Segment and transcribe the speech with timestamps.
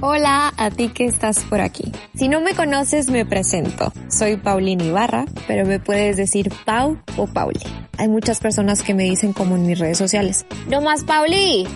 [0.00, 1.90] Hola a ti que estás por aquí.
[2.14, 3.92] Si no me conoces, me presento.
[4.08, 7.58] Soy Paulina Ibarra, pero me puedes decir Pau o Pauli.
[7.96, 10.46] Hay muchas personas que me dicen como en mis redes sociales.
[10.68, 11.66] No más Pauli.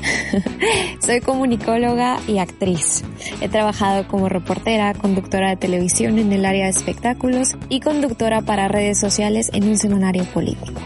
[1.04, 3.02] Soy comunicóloga y actriz.
[3.40, 8.68] He trabajado como reportera, conductora de televisión en el área de espectáculos y conductora para
[8.68, 10.80] redes sociales en un semanario político.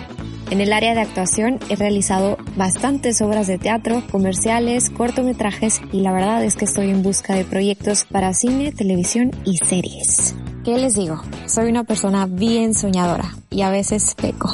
[0.51, 6.13] En el área de actuación he realizado bastantes obras de teatro, comerciales, cortometrajes y la
[6.13, 10.37] verdad es que estoy en busca de proyectos para cine, televisión y series.
[10.65, 11.21] ¿Qué les digo?
[11.47, 14.51] Soy una persona bien soñadora y a veces peco,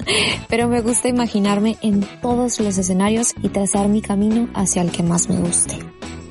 [0.48, 5.02] pero me gusta imaginarme en todos los escenarios y trazar mi camino hacia el que
[5.02, 5.78] más me guste.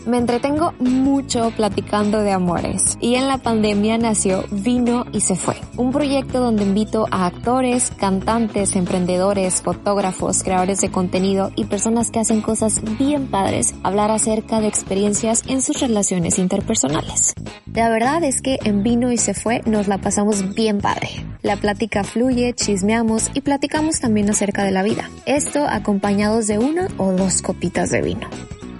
[0.06, 5.56] Me entretengo mucho platicando de amores y en la pandemia nació Vino y se fue,
[5.78, 12.20] un proyecto donde invito a actores, cantantes, emprendedores, fotógrafos, creadores de contenido y personas que
[12.20, 17.34] hacen cosas bien padres a hablar acerca de experiencias en sus relaciones interpersonales.
[17.74, 21.09] La verdad es que en Vino y se fue nos la pasamos bien padre.
[21.44, 25.09] La plática fluye, chismeamos y platicamos también acerca de la vida.
[25.26, 28.28] Esto acompañados de una o dos copitas de vino.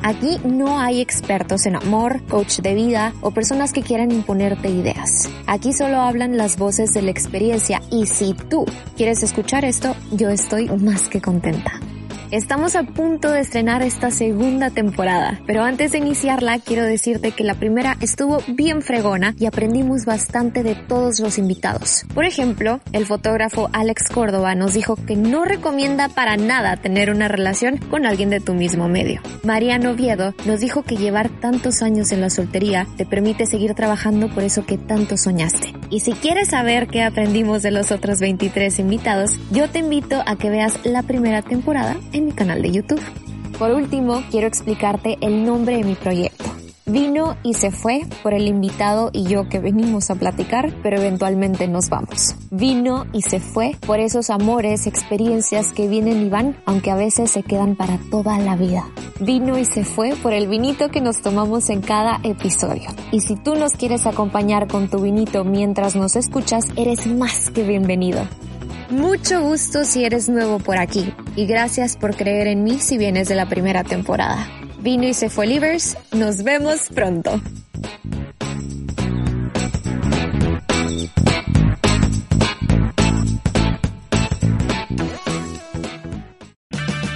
[0.03, 5.29] Aquí no hay expertos en amor, coach de vida o personas que quieran imponerte ideas.
[5.47, 8.65] Aquí solo hablan las voces de la experiencia y si tú
[8.97, 11.79] quieres escuchar esto, yo estoy más que contenta.
[12.33, 17.43] Estamos a punto de estrenar esta segunda temporada, pero antes de iniciarla quiero decirte que
[17.43, 22.05] la primera estuvo bien fregona y aprendimos bastante de todos los invitados.
[22.15, 27.27] Por ejemplo, el fotógrafo Alex Córdoba nos dijo que no recomienda para nada tener una
[27.27, 29.22] relación con alguien de tu mismo medio.
[29.43, 34.27] Mariano Oviedo nos dijo que llevar tantos años en la soltería te permite seguir trabajando
[34.29, 35.82] por eso que tanto soñaste.
[35.93, 40.35] Y si quieres saber qué aprendimos de los otros 23 invitados, yo te invito a
[40.35, 43.01] que veas la primera temporada en mi canal de YouTube.
[43.59, 46.53] Por último, quiero explicarte el nombre de mi proyecto.
[46.85, 51.69] Vino y se fue por el invitado y yo que venimos a platicar, pero eventualmente
[51.69, 52.35] nos vamos.
[52.51, 57.31] Vino y se fue por esos amores, experiencias que vienen y van, aunque a veces
[57.31, 58.85] se quedan para toda la vida.
[59.22, 62.89] Vino y se fue por el vinito que nos tomamos en cada episodio.
[63.13, 67.63] Y si tú nos quieres acompañar con tu vinito mientras nos escuchas, eres más que
[67.63, 68.27] bienvenido.
[68.89, 73.29] Mucho gusto si eres nuevo por aquí y gracias por creer en mí si vienes
[73.29, 74.45] de la primera temporada.
[74.83, 77.39] Vino y se fue Livers, nos vemos pronto.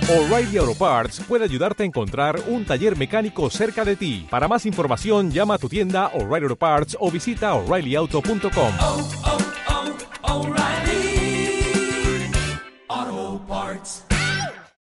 [0.10, 4.26] O'Reilly Auto Parts puede ayudarte a encontrar un taller mecánico cerca de ti.
[4.30, 9.27] Para más información, llama a tu tienda O'Reilly Auto Parts o visita oreillyauto.com.